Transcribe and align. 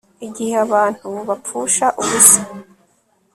Igihe 0.27 0.55
abantu 0.65 1.09
bapfusha 1.27 1.85
ubusa 2.01 2.41